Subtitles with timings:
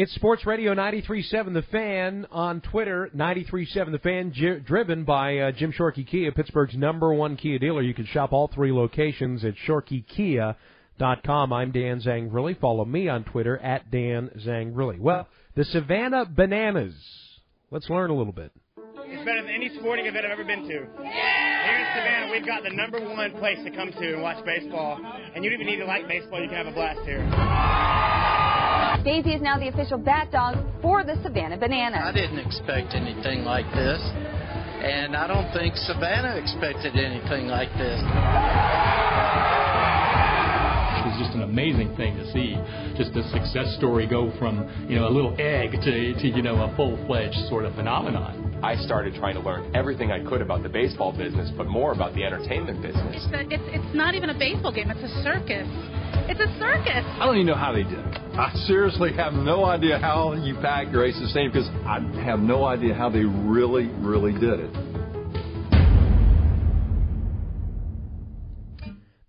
[0.00, 5.50] It's Sports Radio 93.7 The Fan on Twitter, 93.7 The Fan, j- driven by uh,
[5.50, 7.82] Jim Shorkey Kia, Pittsburgh's number one Kia dealer.
[7.82, 11.52] You can shop all three locations at shorkeykia.com.
[11.52, 12.60] I'm Dan Zangrilli.
[12.60, 15.00] Follow me on Twitter at Dan Zangrilli.
[15.00, 15.26] Well,
[15.56, 16.94] the Savannah Bananas.
[17.72, 18.52] Let's learn a little bit.
[18.98, 20.68] It's better than any sporting event I've ever been to.
[20.68, 25.00] Here in Savannah, we've got the number one place to come to and watch baseball.
[25.34, 28.37] And you don't even need to like baseball, you can have a blast here.
[29.08, 32.02] Daisy is now the official bat dog for the Savannah Bananas.
[32.04, 33.96] I didn't expect anything like this,
[34.84, 37.96] and I don't think Savannah expected anything like this.
[41.08, 42.52] It's just an amazing thing to see,
[43.00, 46.60] just a success story go from you know a little egg to, to you know
[46.60, 48.60] a full-fledged sort of phenomenon.
[48.62, 52.14] I started trying to learn everything I could about the baseball business, but more about
[52.14, 53.24] the entertainment business.
[53.24, 55.64] It's, a, it's, it's not even a baseball game, it's a circus.
[56.28, 57.04] It's a circus.
[57.18, 58.18] I don't even know how they did it.
[58.38, 62.94] I seriously have no idea how you packed Grayson Stadium because I have no idea
[62.94, 64.88] how they really, really did it.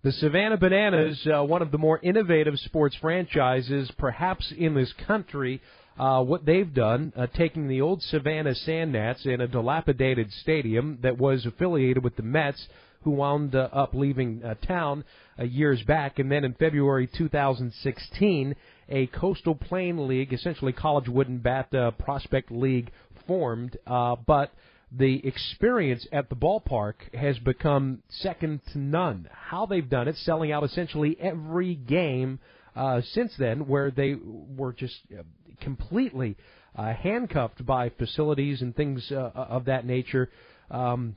[0.02, 5.60] The Savannah Bananas, uh, one of the more innovative sports franchises perhaps in this country.
[5.98, 10.98] Uh, what they've done, uh, taking the old Savannah Sand Gnats in a dilapidated stadium
[11.02, 12.66] that was affiliated with the Mets,
[13.02, 15.04] who wound uh, up leaving uh, town
[15.38, 18.54] uh, years back, and then in February 2016,
[18.88, 22.90] a Coastal Plain League, essentially college wooden bat uh, prospect league,
[23.26, 23.76] formed.
[23.86, 24.52] Uh, but
[24.92, 29.28] the experience at the ballpark has become second to none.
[29.32, 32.40] How they've done it, selling out essentially every game
[32.74, 34.16] uh, since then, where they
[34.56, 35.22] were just uh,
[35.60, 36.36] completely
[36.76, 40.30] uh, handcuffed by facilities and things uh, of that nature.
[40.70, 41.16] Um,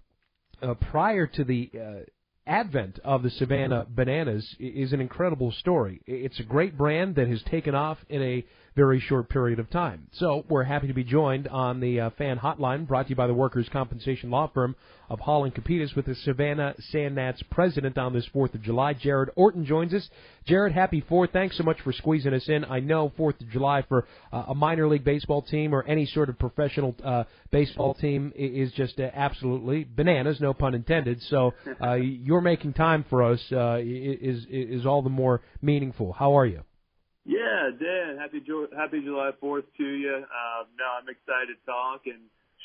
[0.64, 2.00] uh, prior to the uh,
[2.46, 6.02] advent of the Savannah Bananas is an incredible story.
[6.06, 10.08] It's a great brand that has taken off in a very short period of time.
[10.14, 13.28] So we're happy to be joined on the uh, fan hotline brought to you by
[13.28, 14.76] the workers' compensation law firm
[15.10, 18.94] of Hall and Capitas with the Savannah Sand Gnats president on this 4th of July.
[18.94, 20.10] Jared Orton joins us.
[20.46, 21.32] Jared, happy 4th.
[21.32, 22.66] Thanks so much for squeezing us in.
[22.66, 26.30] I know 4th of July for uh, a minor league baseball team or any sort
[26.30, 31.22] of professional uh, baseball team is just uh, absolutely bananas, no pun intended.
[31.30, 36.12] So uh, you're making time for us uh, is is all the more meaningful.
[36.12, 36.62] How are you?
[37.26, 38.44] Yeah, Dan, happy
[38.78, 40.14] happy July Fourth to you.
[40.14, 42.20] Uh, no, I'm excited to talk and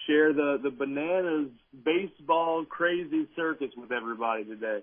[0.09, 1.51] share the the bananas
[1.85, 4.81] baseball crazy circus with everybody today.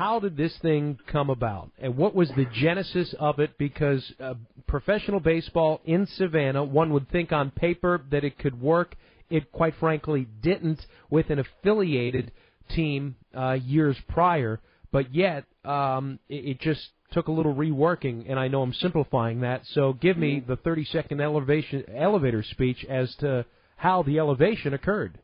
[0.00, 3.58] How did this thing come about, and what was the genesis of it?
[3.58, 4.32] Because uh,
[4.66, 8.96] professional baseball in Savannah, one would think on paper that it could work.
[9.28, 12.32] It quite frankly didn't with an affiliated
[12.74, 16.80] team uh, years prior, but yet um, it, it just
[17.12, 18.24] took a little reworking.
[18.26, 19.66] And I know I'm simplifying that.
[19.74, 23.44] So give me the 30 second elevation elevator speech as to
[23.76, 25.18] how the elevation occurred.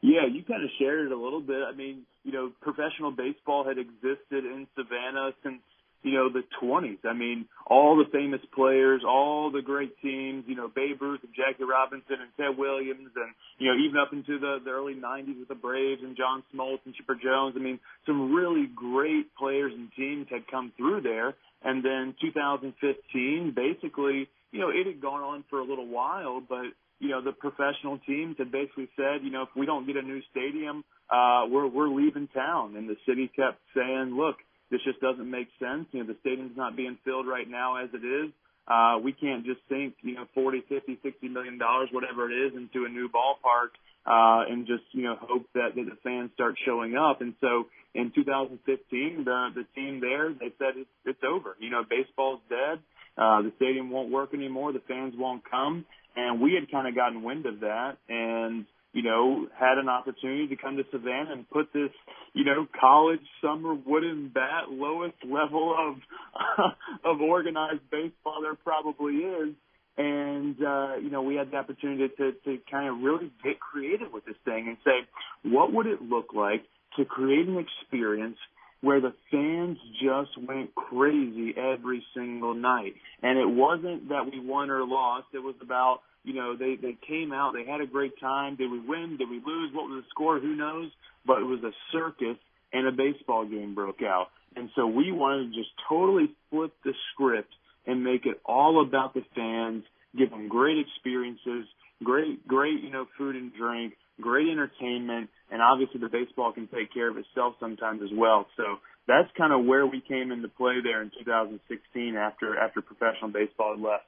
[0.00, 1.62] Yeah, you kind of shared it a little bit.
[1.66, 5.60] I mean, you know, professional baseball had existed in Savannah since
[6.02, 6.98] you know the 20s.
[7.04, 10.44] I mean, all the famous players, all the great teams.
[10.46, 14.12] You know, Babe Ruth and Jackie Robinson and Ted Williams, and you know, even up
[14.12, 17.54] into the, the early 90s with the Braves and John Smoltz and Chipper Jones.
[17.56, 21.34] I mean, some really great players and teams had come through there.
[21.62, 26.70] And then 2015, basically, you know, it had gone on for a little while, but
[27.08, 30.02] you know, the professional teams had basically said, you know, if we don't get a
[30.02, 32.76] new stadium, uh, we're, we're leaving town.
[32.76, 34.36] And the city kept saying, look,
[34.70, 35.86] this just doesn't make sense.
[35.92, 38.30] You know, the stadium's not being filled right now as it is.
[38.68, 42.52] Uh, we can't just sink, you know, 40, 50, 60 million dollars, whatever it is,
[42.54, 43.72] into a new ballpark,
[44.04, 47.22] uh, and just, you know, hope that, that the fans start showing up.
[47.22, 51.56] And so in 2015, the, the team there, they said it's, it's over.
[51.58, 52.84] You know, baseball's dead.
[53.16, 56.94] uh, the stadium won't work anymore, the fans won't come, and we had kind of
[56.94, 61.48] gotten wind of that, and you know, had an opportunity to come to Savannah and
[61.50, 61.90] put this,
[62.32, 66.72] you know, college summer wooden bat lowest level of
[67.04, 69.54] of organized baseball there probably is.
[69.98, 74.12] And uh, you know, we had the opportunity to to kind of really get creative
[74.12, 76.62] with this thing and say, what would it look like
[76.96, 78.38] to create an experience
[78.80, 82.94] where the fans just went crazy every single night.
[83.22, 85.26] And it wasn't that we won or lost.
[85.34, 88.56] It was about you know, they they came out, they had a great time.
[88.56, 89.16] Did we win?
[89.18, 89.70] Did we lose?
[89.72, 90.38] What was the score?
[90.38, 90.90] Who knows?
[91.26, 92.36] But it was a circus,
[92.72, 94.26] and a baseball game broke out.
[94.54, 97.52] And so we wanted to just totally flip the script
[97.86, 99.84] and make it all about the fans,
[100.16, 101.66] give them great experiences,
[102.02, 106.92] great great you know food and drink, great entertainment, and obviously the baseball can take
[106.92, 108.46] care of itself sometimes as well.
[108.56, 113.30] So that's kind of where we came into play there in 2016 after after professional
[113.30, 114.04] baseball had left.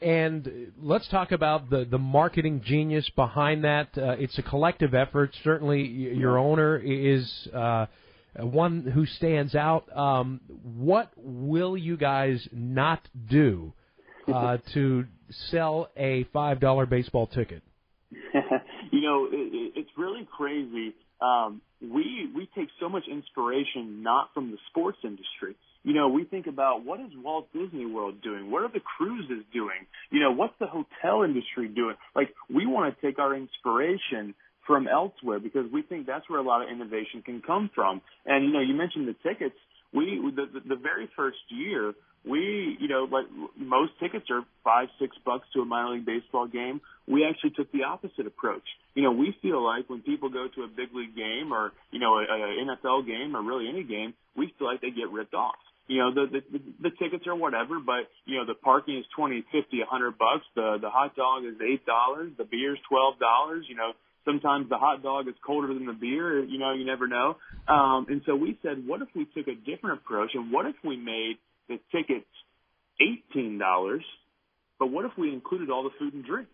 [0.00, 3.96] And let's talk about the the marketing genius behind that.
[3.96, 5.30] Uh, it's a collective effort.
[5.42, 7.86] Certainly, your owner is uh,
[8.38, 9.84] one who stands out.
[9.96, 13.00] Um, what will you guys not
[13.30, 13.72] do
[14.32, 15.06] uh, to
[15.50, 17.62] sell a five dollar baseball ticket?
[18.96, 20.94] you know, it, it's really crazy.
[21.20, 25.56] Um, we we take so much inspiration not from the sports industry
[25.86, 28.50] you know, we think about what is Walt Disney World doing?
[28.50, 29.86] What are the cruises doing?
[30.10, 31.94] You know, what's the hotel industry doing?
[32.12, 34.34] Like, we want to take our inspiration
[34.66, 38.00] from elsewhere because we think that's where a lot of innovation can come from.
[38.24, 39.56] And, you know, you mentioned the tickets.
[39.92, 43.26] We, the, the, very first year, we, you know, like
[43.56, 46.80] most tickets are five, six bucks to a minor league baseball game.
[47.06, 48.64] We actually took the opposite approach.
[48.94, 52.00] You know, we feel like when people go to a big league game or, you
[52.00, 55.34] know, a, a NFL game or really any game, we feel like they get ripped
[55.34, 55.56] off
[55.88, 59.44] you know the, the the tickets are whatever but you know the parking is twenty
[59.52, 63.18] fifty a hundred bucks the the hot dog is eight dollars the beer is twelve
[63.18, 63.92] dollars you know
[64.26, 67.36] sometimes the hot dog is colder than the beer you know you never know
[67.68, 70.76] um and so we said what if we took a different approach and what if
[70.84, 71.38] we made
[71.68, 72.28] the tickets
[73.00, 74.04] eighteen dollars
[74.78, 76.48] but what if we included all the food and drink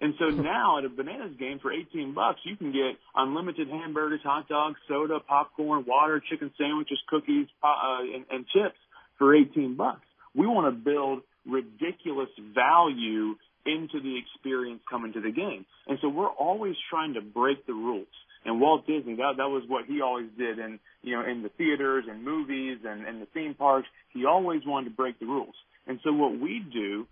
[0.00, 4.20] and so now at a bananas game for 18 bucks, you can get unlimited hamburgers,
[4.22, 8.78] hot dogs, soda, popcorn, water, chicken sandwiches, cookies, uh, and, and chips
[9.18, 10.04] for 18 bucks.
[10.34, 15.66] We want to build ridiculous value into the experience coming to the game.
[15.86, 18.06] And so we're always trying to break the rules.
[18.44, 21.48] And Walt Disney, that that was what he always did and you know, in the
[21.50, 25.54] theaters and movies and, and the theme parks, he always wanted to break the rules.
[25.86, 27.06] And so what we do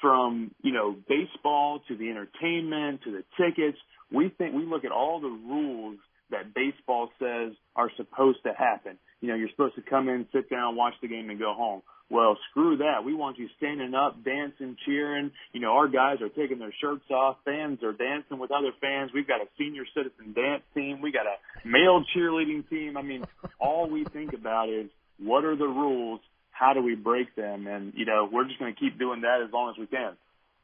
[0.00, 3.78] from, you know, baseball to the entertainment to the tickets.
[4.12, 5.98] We think we look at all the rules
[6.30, 8.98] that baseball says are supposed to happen.
[9.20, 11.82] You know, you're supposed to come in, sit down, watch the game, and go home.
[12.10, 13.04] Well, screw that.
[13.04, 15.30] We want you standing up, dancing, cheering.
[15.52, 17.36] You know, our guys are taking their shirts off.
[17.44, 19.10] Fans are dancing with other fans.
[19.12, 21.02] We've got a senior citizen dance team.
[21.02, 22.96] We got a male cheerleading team.
[22.96, 23.24] I mean,
[23.60, 24.88] all we think about is
[25.18, 26.20] what are the rules
[26.58, 27.66] how do we break them?
[27.66, 30.12] And you know, we're just going to keep doing that as long as we can.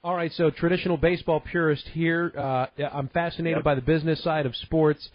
[0.03, 2.31] All right, so traditional baseball purist here.
[2.37, 3.65] Uh, I'm fascinated yep.
[3.65, 5.09] by the business side of sports.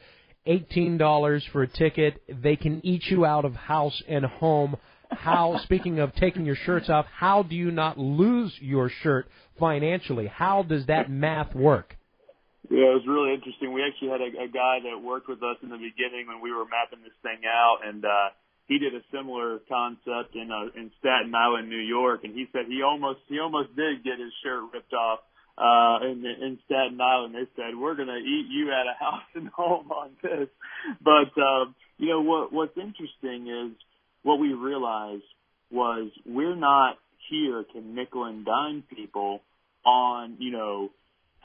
[0.45, 2.23] Eighteen dollars for a ticket.
[2.27, 4.77] They can eat you out of house and home.
[5.19, 5.59] How?
[5.63, 9.27] speaking of taking your shirts off, how do you not lose your shirt
[9.59, 10.27] financially?
[10.27, 11.95] How does that math work?
[12.69, 13.73] Yeah, it was really interesting.
[13.73, 16.51] We actually had a, a guy that worked with us in the beginning when we
[16.51, 18.29] were mapping this thing out, and uh,
[18.67, 22.69] he did a similar concept in uh, in Staten Island, New York, and he said
[22.69, 25.19] he almost he almost did get his shirt ripped off
[25.57, 27.33] uh in in Staten Island.
[27.33, 30.47] They said we're going to eat you at a house and home on this.
[31.01, 33.73] But um, you know what what's interesting is
[34.23, 35.23] what we realized
[35.71, 36.97] was we're not
[37.29, 39.41] here to nickel and dime people
[39.85, 40.89] on you know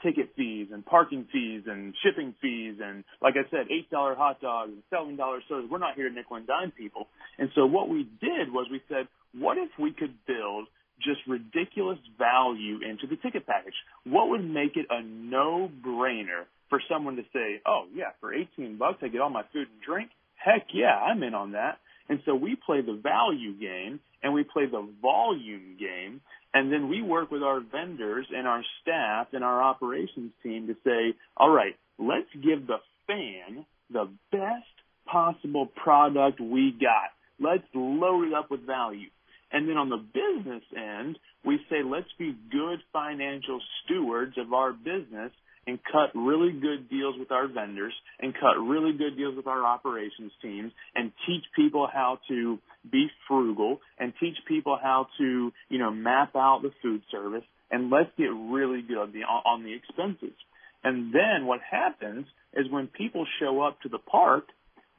[0.03, 4.41] ticket fees and parking fees and shipping fees and like I said, eight dollar hot
[4.41, 5.69] dogs and seven dollar sodas.
[5.69, 7.07] We're not here to nickel and dime people.
[7.37, 10.67] And so what we did was we said, what if we could build
[11.01, 13.73] just ridiculous value into the ticket package?
[14.05, 18.77] What would make it a no brainer for someone to say, Oh yeah, for eighteen
[18.77, 20.09] bucks I get all my food and drink?
[20.35, 21.79] Heck yeah, I'm in on that.
[22.09, 26.21] And so we play the value game and we play the volume game
[26.55, 30.75] and then we work with our vendors and our staff and our operations team to
[30.85, 34.63] say, all right, let's give the fan the best
[35.05, 37.11] possible product we got.
[37.39, 39.09] Let's load it up with value.
[39.51, 44.71] And then on the business end, we say, let's be good financial stewards of our
[44.71, 45.31] business
[45.67, 49.65] and cut really good deals with our vendors and cut really good deals with our
[49.65, 52.59] operations teams and teach people how to
[52.91, 57.89] be frugal, and teach people how to, you know, map out the food service, and
[57.89, 60.35] let's get really good on the, on the expenses.
[60.83, 64.45] And then what happens is when people show up to the park,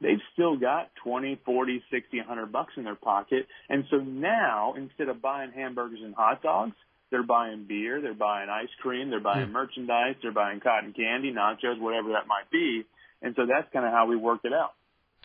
[0.01, 3.47] they've still got 20, 40, 60, 100 bucks in their pocket.
[3.69, 6.75] And so now, instead of buying hamburgers and hot dogs,
[7.11, 11.79] they're buying beer, they're buying ice cream, they're buying merchandise, they're buying cotton candy, nachos,
[11.79, 12.83] whatever that might be.
[13.21, 14.73] And so that's kind of how we worked it out.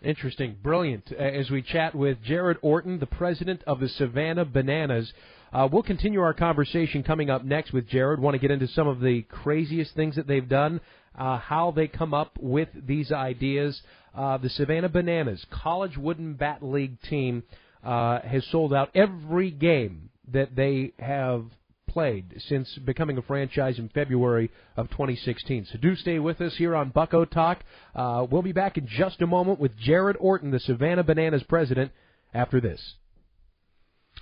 [0.02, 1.12] Interesting, brilliant.
[1.12, 5.12] As we chat with Jared Orton, the president of the Savannah Bananas.
[5.52, 8.18] Uh, we'll continue our conversation coming up next with Jared.
[8.18, 10.80] Want to get into some of the craziest things that they've done,
[11.16, 13.80] uh, how they come up with these ideas.
[14.14, 17.42] Uh, the Savannah Bananas College Wooden Bat League team
[17.84, 21.44] uh, has sold out every game that they have
[21.92, 25.66] played since becoming a franchise in February of 2016.
[25.70, 27.60] So do stay with us here on Bucco Talk.
[27.94, 31.92] Uh, we'll be back in just a moment with Jared Orton, the Savannah Bananas president,
[32.32, 32.80] after this.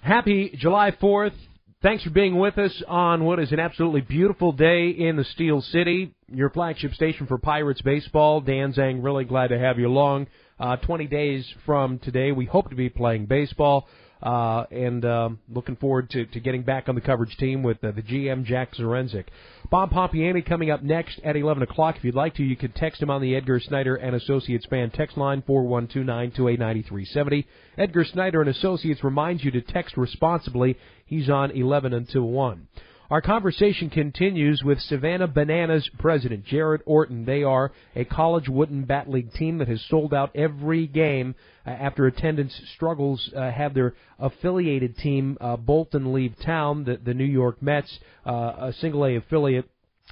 [0.02, 1.34] Happy July 4th.
[1.82, 5.62] Thanks for being with us on what is an absolutely beautiful day in the Steel
[5.62, 8.42] City, your flagship station for Pirates baseball.
[8.42, 10.26] Dan Zangrilli, glad to have you along.
[10.58, 13.88] Uh, 20 days from today, we hope to be playing baseball.
[14.22, 17.90] Uh, and um, looking forward to, to getting back on the coverage team with uh,
[17.92, 19.24] the GM Jack Zduriencik.
[19.70, 21.96] Bob Pompeani coming up next at 11 o'clock.
[21.96, 24.90] If you'd like to, you can text him on the Edgar Snyder and Associates fan
[24.90, 27.46] text line 412-928-9370.
[27.78, 30.76] Edgar Snyder and Associates reminds you to text responsibly.
[31.06, 32.68] He's on 11 until 1.
[33.10, 37.24] Our conversation continues with Savannah Bananas president Jared Orton.
[37.24, 41.34] They are a college wooden bat league team that has sold out every game
[41.66, 46.84] uh, after attendance struggles uh, have their affiliated team uh, Bolton leave town.
[46.84, 49.68] The, the New York Mets, uh, a single A affiliate,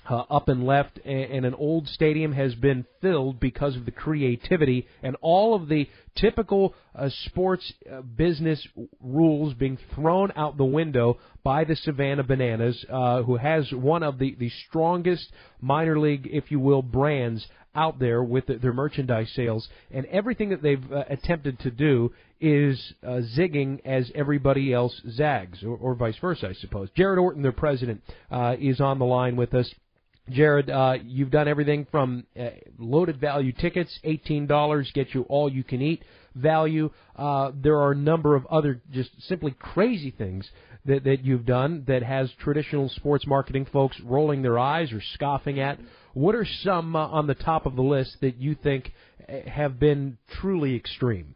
[0.08, 4.86] uh, up and left, and, an old stadium has been filled because of the creativity
[5.02, 8.66] and all of the typical uh, sports uh, business
[9.00, 14.18] rules being thrown out the window by the Savannah Bananas, uh, who has one of
[14.18, 19.30] the, the strongest minor league, if you will, brands out there with the, their merchandise
[19.34, 25.00] sales, and everything that they've uh, attempted to do is uh, zigging as everybody else
[25.10, 26.88] zags, or, or vice versa, I suppose.
[26.96, 29.72] Jared Orton, their president, uh, is on the line with us.
[30.30, 35.64] Jared, uh, you've done everything from uh, loaded value tickets, $18, get you all you
[35.64, 36.02] can eat
[36.34, 36.90] value.
[37.16, 40.48] Uh, there are a number of other just simply crazy things
[40.84, 45.60] that, that you've done that has traditional sports marketing folks rolling their eyes or scoffing
[45.60, 45.78] at.
[46.14, 48.92] What are some uh, on the top of the list that you think
[49.28, 51.34] uh, have been truly extreme?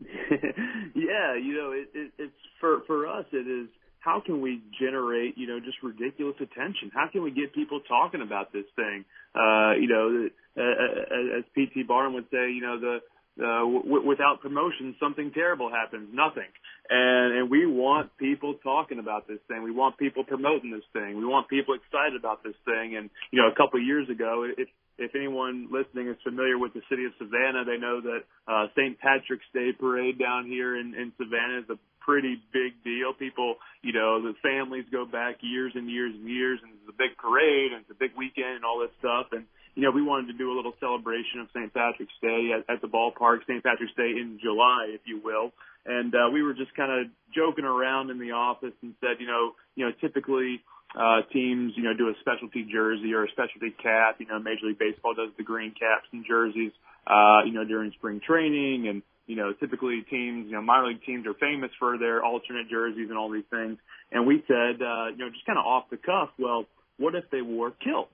[0.00, 3.26] yeah, you know, it, it, it's for for us.
[3.32, 3.68] It is
[4.00, 6.90] how can we generate, you know, just ridiculous attention?
[6.92, 9.04] How can we get people talking about this thing?
[9.34, 11.84] Uh, you know, uh, as P.T.
[11.86, 12.98] Barnum would say, you know, the
[13.38, 16.08] uh, w- without promotion, something terrible happens.
[16.12, 16.48] Nothing.
[16.88, 19.62] And and we want people talking about this thing.
[19.62, 21.16] We want people promoting this thing.
[21.16, 22.96] We want people excited about this thing.
[22.96, 26.74] And you know, a couple of years ago, if if anyone listening is familiar with
[26.74, 28.98] the city of Savannah, they know that uh, St.
[29.00, 33.12] Patrick's Day parade down here in, in Savannah is a pretty big deal.
[33.12, 36.96] People, you know, the families go back years and years and years, and it's a
[36.96, 39.32] big parade and it's a big weekend and all this stuff.
[39.32, 41.72] And you know, we wanted to do a little celebration of St.
[41.72, 43.62] Patrick's Day at, at the ballpark, St.
[43.62, 45.52] Patrick's Day in July, if you will.
[45.86, 49.26] And uh, we were just kind of joking around in the office and said, you
[49.26, 50.60] know, you know, typically
[50.94, 54.16] uh, teams, you know, do a specialty jersey or a specialty cap.
[54.18, 56.72] You know, Major League Baseball does the green caps and jerseys,
[57.06, 58.88] uh, you know, during spring training.
[58.88, 62.68] And, you know, typically teams, you know, minor league teams are famous for their alternate
[62.68, 63.78] jerseys and all these things.
[64.10, 66.64] And we said, uh, you know, just kind of off the cuff, well,
[66.98, 68.10] what if they wore kilts?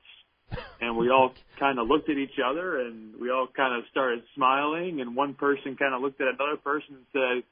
[0.81, 4.23] and we all kind of looked at each other and we all kind of started
[4.35, 7.43] smiling and one person kind of looked at another person and said,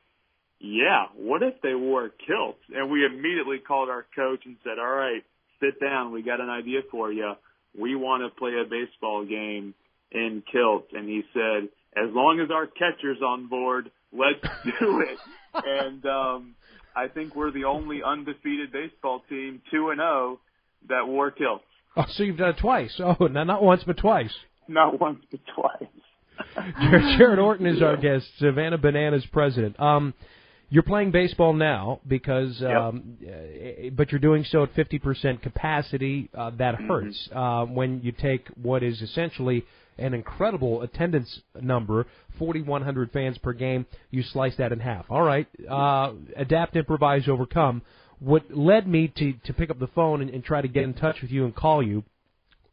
[0.61, 2.61] yeah, what if they wore kilts?
[2.69, 5.25] And we immediately called our coach and said, all right,
[5.59, 6.13] sit down.
[6.13, 7.33] We got an idea for you.
[7.77, 9.75] We want to play a baseball game
[10.13, 10.93] in kilts.
[10.93, 14.43] And he said, as long as our catcher's on board, let's
[14.81, 15.19] do it.
[15.65, 16.55] and, um,
[16.97, 20.41] I think we're the only undefeated baseball team, 2 and 0,
[20.89, 21.65] that wore kilts.
[21.97, 23.01] Oh, so you've done it twice.
[23.01, 24.33] Oh, no, not once, but twice.
[24.69, 26.75] Not once, but twice.
[27.19, 29.79] Jared Orton is our guest, Savannah Bananas president.
[29.79, 30.15] Um,
[30.71, 33.19] you're playing baseball now because, um,
[33.93, 36.31] but you're doing so at 50% capacity.
[36.37, 36.89] Uh, that mm-hmm.
[36.89, 37.39] hurts mm-hmm.
[37.39, 39.65] uh, when you take what is essentially
[39.99, 42.07] an incredible attendance number,
[42.39, 43.87] 4,100 fans per game.
[44.11, 45.07] You slice that in half.
[45.09, 47.83] All right, uh, adapt, improvise, overcome
[48.25, 50.95] what led me to, to pick up the phone and, and try to get in
[50.95, 52.03] touch with you and call you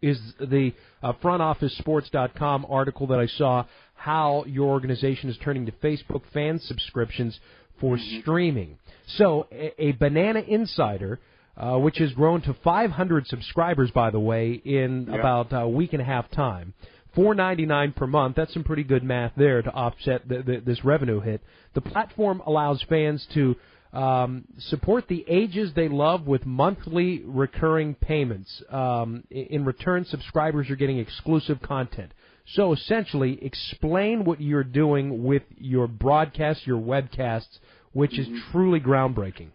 [0.02, 0.74] is the
[1.04, 7.40] uh, frontofficesports.com article that I saw how your organization is turning to Facebook fan subscriptions
[7.80, 8.78] for streaming.
[9.18, 11.20] So a, a Banana Insider.
[11.58, 16.02] Uh, which has grown to 500 subscribers, by the way, in about a week and
[16.02, 16.74] a half time.
[17.16, 18.36] 4.99 per month.
[18.36, 21.42] That's some pretty good math there to offset the, the, this revenue hit.
[21.74, 23.56] The platform allows fans to
[23.94, 28.64] um, support the ages they love with monthly recurring payments.
[28.70, 32.14] Um, in return, subscribers are getting exclusive content.
[32.54, 37.60] So essentially, explain what you're doing with your broadcasts, your webcasts,
[37.94, 39.50] which is truly groundbreaking.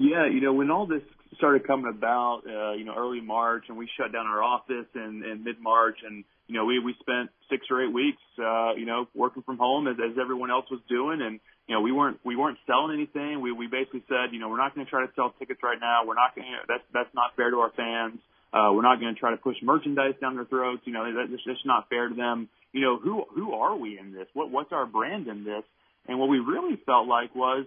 [0.00, 1.02] Yeah, you know, when all this
[1.36, 5.22] started coming about, uh, you know, early March, and we shut down our office in,
[5.22, 8.86] in mid March, and you know, we we spent six or eight weeks, uh, you
[8.86, 11.38] know, working from home as, as everyone else was doing, and
[11.68, 13.42] you know, we weren't we weren't selling anything.
[13.42, 15.78] We we basically said, you know, we're not going to try to sell tickets right
[15.78, 16.06] now.
[16.06, 16.48] We're not going.
[16.66, 18.20] That's that's not fair to our fans.
[18.54, 20.80] Uh, we're not going to try to push merchandise down their throats.
[20.86, 22.48] You know, that, that's just not fair to them.
[22.72, 24.28] You know, who who are we in this?
[24.32, 25.64] What what's our brand in this?
[26.08, 27.66] And what we really felt like was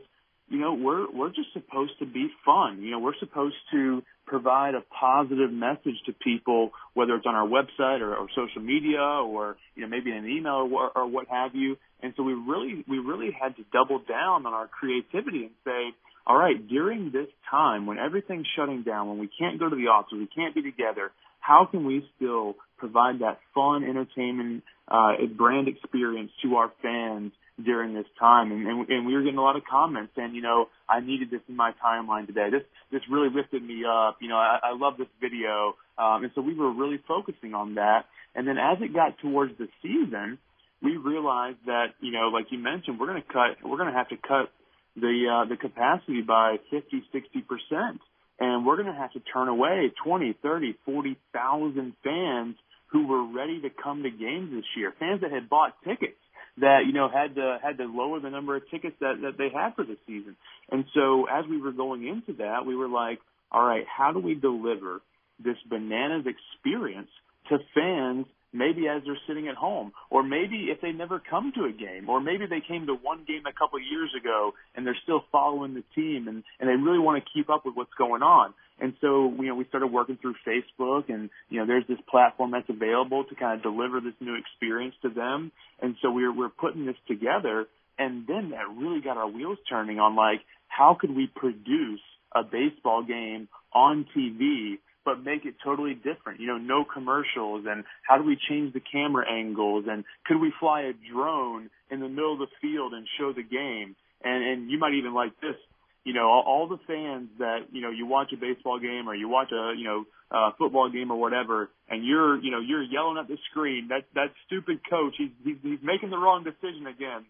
[0.50, 2.82] you know, we're we're just supposed to be fun.
[2.82, 7.48] You know, we're supposed to provide a positive message to people, whether it's on our
[7.48, 11.28] website or, or social media or you know maybe in an email or, or what
[11.28, 11.78] have you.
[12.02, 15.96] And so we really we really had to double down on our creativity and say,
[16.28, 19.88] all right, during this time when everything's shutting down, when we can't go to the
[19.88, 25.68] office, we can't be together, how can we still provide that fun entertainment uh, brand
[25.68, 29.55] experience to our fans during this time, and, and and we were getting a lot
[29.55, 32.50] of comments saying, you know, I needed this in my timeline today.
[32.50, 34.17] This this really lifted me up.
[34.22, 37.75] You know, I, I love this video, um, and so we were really focusing on
[37.75, 38.05] that.
[38.33, 40.39] And then as it got towards the season,
[40.81, 43.98] we realized that you know, like you mentioned, we're going to cut, we're going to
[43.98, 44.50] have to cut
[44.95, 48.01] the uh, the capacity by 50, 60 percent,
[48.39, 52.55] and we're going to have to turn away 20, 30, 40,000 fans
[52.88, 56.17] who were ready to come to games this year, fans that had bought tickets
[56.57, 59.50] that you know had to had to lower the number of tickets that that they
[59.53, 60.36] had for the season.
[60.72, 63.19] And so as we were going into that, we were like,
[63.51, 65.01] all right, how do we deliver
[65.43, 67.09] this bananas experience
[67.50, 71.66] to fans maybe as they're sitting at home or maybe if they never come to
[71.66, 74.98] a game or maybe they came to one game a couple years ago and they're
[75.01, 78.22] still following the team and and they really want to keep up with what's going
[78.22, 82.00] on and so you know we started working through Facebook and you know there's this
[82.09, 86.33] platform that's available to kind of deliver this new experience to them and so we're
[86.33, 90.98] we're putting this together and then that really got our wheels turning on like how
[91.00, 92.01] could we produce
[92.36, 96.40] a baseball game on TV but make it totally different.
[96.40, 100.53] You know, no commercials and how do we change the camera angles and could we
[100.59, 103.96] fly a drone in the middle of the field and show the game?
[104.24, 105.55] And and you might even like this,
[106.03, 109.16] you know, all, all the fans that, you know, you watch a baseball game or
[109.16, 112.83] you watch a, you know, uh, football game or whatever, and you're, you know, you're
[112.83, 116.87] yelling at the screen, that, that stupid coach, he's, he's, he's making the wrong decision
[116.87, 117.25] again.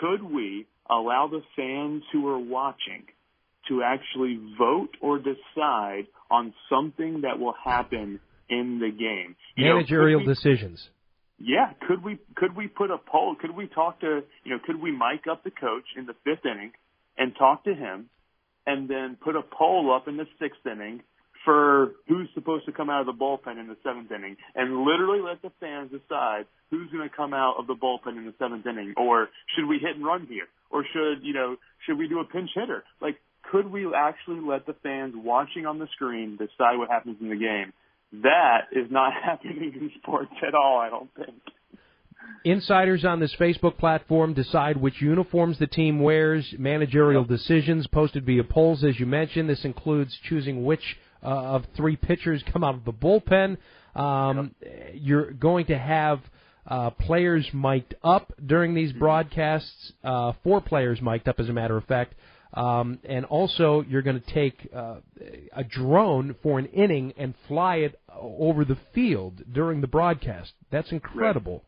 [0.00, 3.04] Could we allow the fans who are watching
[3.68, 9.36] to actually vote or decide on something that will happen in the game.
[9.56, 10.88] You Managerial could we- decisions.
[11.38, 13.34] yeah, could we could we put a poll?
[13.34, 14.58] Could we talk to you know?
[14.64, 16.72] Could we mic up the coach in the fifth inning
[17.18, 18.08] and talk to him,
[18.66, 21.02] and then put a poll up in the sixth inning
[21.44, 25.20] for who's supposed to come out of the bullpen in the seventh inning, and literally
[25.20, 28.66] let the fans decide who's going to come out of the bullpen in the seventh
[28.66, 32.20] inning, or should we hit and run here, or should you know should we do
[32.20, 32.84] a pinch hitter?
[33.00, 33.16] Like,
[33.50, 37.36] could we actually let the fans watching on the screen decide what happens in the
[37.36, 37.72] game?
[38.22, 40.78] That is not happening in sports at all.
[40.78, 41.40] I don't think.
[42.44, 48.44] Insiders on this Facebook platform decide which uniforms the team wears, managerial decisions posted via
[48.44, 49.48] polls, as you mentioned.
[49.48, 53.58] This includes choosing which uh, of three pitchers come out of the bullpen.
[53.94, 54.54] Um,
[54.94, 56.20] You're going to have
[56.66, 61.76] uh, players mic'd up during these broadcasts, uh, four players mic'd up, as a matter
[61.76, 62.14] of fact.
[62.54, 64.96] Um, and also, you're going to take uh,
[65.52, 70.52] a drone for an inning and fly it over the field during the broadcast.
[70.70, 71.64] That's incredible.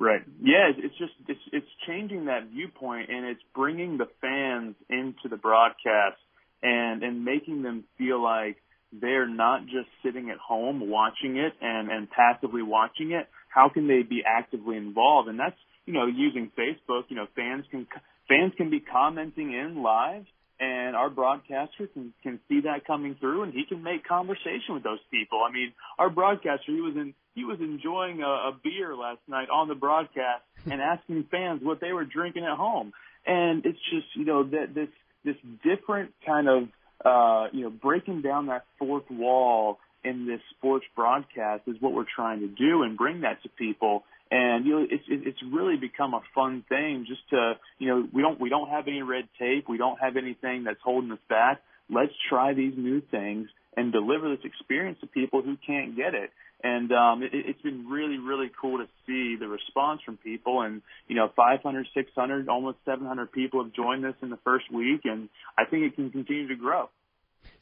[0.00, 0.22] Right.
[0.42, 5.36] Yeah, it's just it's it's changing that viewpoint and it's bringing the fans into the
[5.36, 6.16] broadcast
[6.62, 8.56] and and making them feel like
[8.98, 13.28] they're not just sitting at home watching it and and passively watching it.
[13.50, 15.28] How can they be actively involved?
[15.28, 17.02] And that's you know using Facebook.
[17.10, 17.86] You know, fans can
[18.26, 20.24] fans can be commenting in live,
[20.58, 24.82] and our broadcaster can can see that coming through, and he can make conversation with
[24.82, 25.44] those people.
[25.46, 29.48] I mean, our broadcaster he was in he was enjoying a, a beer last night
[29.50, 32.92] on the broadcast and asking fans what they were drinking at home,
[33.26, 34.88] and it's just you know that this
[35.24, 36.68] this different kind of
[37.04, 42.04] uh, you know breaking down that fourth wall in this sports broadcast is what we're
[42.16, 46.14] trying to do and bring that to people And you know, it's it's really become
[46.14, 49.68] a fun thing just to you know we don't we don't have any red tape,
[49.68, 51.62] we don't have anything that's holding us back.
[51.88, 56.30] Let's try these new things and deliver this experience to people who can't get it.
[56.62, 60.62] And um, it, it's been really, really cool to see the response from people.
[60.62, 65.02] And you know, 500, 600, almost 700 people have joined us in the first week,
[65.04, 66.90] and I think it can continue to grow.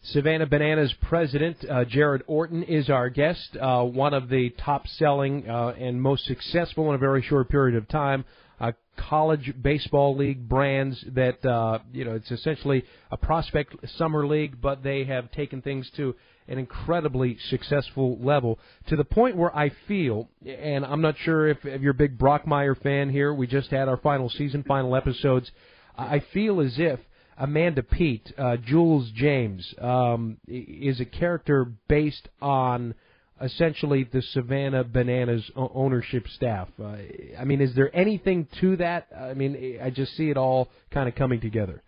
[0.03, 3.57] Savannah Bananas president uh, Jared Orton is our guest.
[3.61, 7.89] Uh, one of the top-selling uh, and most successful in a very short period of
[7.89, 8.25] time
[8.61, 14.61] uh, college baseball league brands that uh, you know it's essentially a prospect summer league,
[14.61, 16.15] but they have taken things to
[16.49, 18.59] an incredibly successful level
[18.89, 22.19] to the point where I feel, and I'm not sure if, if you're a big
[22.19, 23.33] Brockmire fan here.
[23.33, 25.51] We just had our final season, final episodes.
[25.97, 27.01] I feel as if
[27.37, 32.95] Amanda Peet, uh, Jules James, um, is a character based on
[33.41, 36.69] essentially the Savannah Bananas ownership staff.
[36.81, 36.97] Uh,
[37.39, 39.09] I mean, is there anything to that?
[39.17, 41.83] I mean, I just see it all kind of coming together.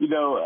[0.00, 0.38] You know,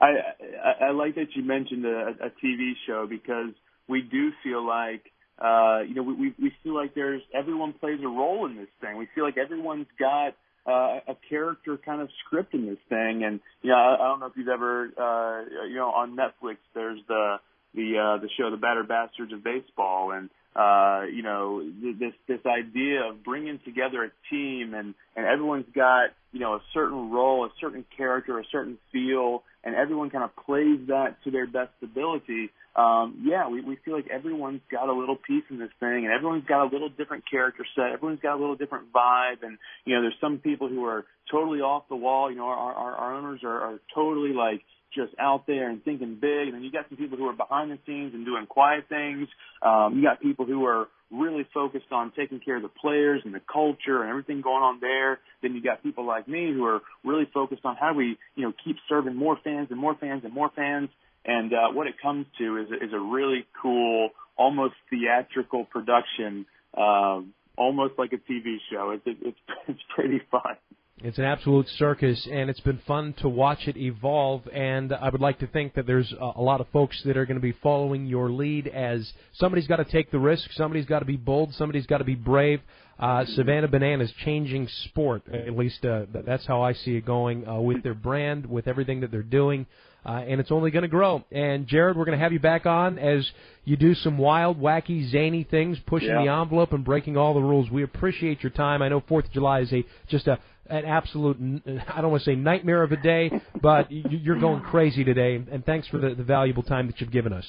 [0.00, 3.50] I I, I like that you mentioned a, a TV show because
[3.88, 5.02] we do feel like
[5.36, 8.96] uh, you know we we feel like there's everyone plays a role in this thing.
[8.96, 13.24] We feel like everyone's got uh, a character kind of script in this thing.
[13.24, 16.58] And you know, I, I don't know if you've ever, uh, you know, on Netflix,
[16.74, 17.36] there's the
[17.74, 21.62] the uh, the show The Battered Bastards of Baseball, and uh, you know,
[21.98, 26.62] this this idea of bringing together a team and and everyone's got you know a
[26.74, 31.30] certain role, a certain character, a certain feel, and everyone kind of plays that to
[31.30, 35.58] their best ability um, yeah, we, we feel like everyone's got a little piece in
[35.58, 37.92] this thing, and everyone's got a little different character set.
[37.92, 41.60] Everyone's got a little different vibe, and you know, there's some people who are totally
[41.60, 42.30] off the wall.
[42.30, 44.62] You know, our our, our owners are, are totally like
[44.94, 47.70] just out there and thinking big, and then you got some people who are behind
[47.70, 49.28] the scenes and doing quiet things.
[49.62, 53.34] Um, you got people who are really focused on taking care of the players and
[53.34, 55.18] the culture and everything going on there.
[55.42, 58.52] Then you got people like me who are really focused on how we, you know,
[58.64, 60.88] keep serving more fans and more fans and more fans.
[61.24, 67.34] And uh, what it comes to is, is a really cool, almost theatrical production, um,
[67.56, 68.90] almost like a TV show.
[68.90, 70.56] It's, it's, it's pretty fun.
[71.02, 74.46] It's an absolute circus, and it's been fun to watch it evolve.
[74.52, 77.38] And I would like to think that there's a lot of folks that are going
[77.38, 78.66] to be following your lead.
[78.66, 82.04] As somebody's got to take the risk, somebody's got to be bold, somebody's got to
[82.04, 82.60] be brave.
[82.98, 85.22] Uh, Savannah Bananas changing sport.
[85.32, 89.00] At least uh, that's how I see it going uh, with their brand, with everything
[89.00, 89.66] that they're doing
[90.04, 91.22] uh, and it's only going to grow.
[91.30, 93.28] And Jared, we're going to have you back on as
[93.64, 96.24] you do some wild, wacky, zany things, pushing yeah.
[96.24, 97.70] the envelope and breaking all the rules.
[97.70, 98.80] We appreciate your time.
[98.82, 101.36] I know Fourth of July is a just a an absolute
[101.88, 105.42] I don't want to say nightmare of a day, but you're going crazy today.
[105.50, 107.44] And thanks for the, the valuable time that you've given us.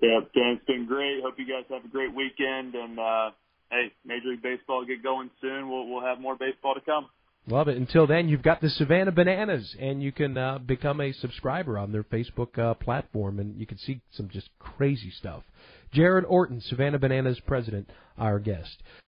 [0.00, 1.22] Yeah, Dan, it's been great.
[1.22, 2.74] Hope you guys have a great weekend.
[2.74, 3.30] And uh,
[3.70, 5.70] hey, Major League Baseball get going soon.
[5.70, 7.08] We'll we'll have more baseball to come.
[7.48, 7.76] Love it.
[7.76, 11.92] Until then, you've got the Savannah Bananas, and you can uh, become a subscriber on
[11.92, 15.44] their Facebook uh, platform, and you can see some just crazy stuff.
[15.92, 17.88] Jared Orton, Savannah Bananas president,
[18.18, 18.82] our guest.